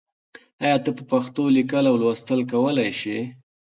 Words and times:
آیا 0.63 0.77
ته 0.83 0.89
په 0.97 1.03
پښتو 1.11 1.43
لیکل 1.57 1.85
او 1.91 1.95
لوستل 2.01 2.39
کولای 2.51 2.89
شې؟ 2.99 3.17